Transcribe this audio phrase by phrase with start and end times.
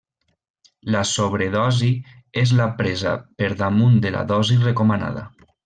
[0.95, 1.91] La sobredosi
[2.45, 3.13] és la presa
[3.43, 5.27] per damunt de la dosi recomanada.